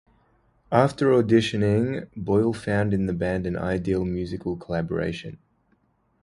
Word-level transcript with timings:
After 0.71 1.11
auditioning, 1.11 2.07
Boyle 2.15 2.53
found 2.53 2.91
in 2.91 3.05
the 3.05 3.13
band 3.13 3.45
an 3.45 3.55
ideal 3.55 4.03
musical 4.03 4.57
collaboration. 4.57 5.37